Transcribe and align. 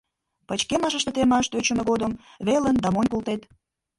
Пычкемыште 0.47 1.11
темаш 1.15 1.45
тӧчымӧ 1.51 1.83
годым 1.91 2.13
велен 2.45 2.77
да 2.83 2.87
монь 2.95 3.09
колтет... 3.11 3.41